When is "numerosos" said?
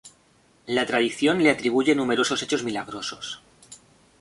1.93-2.41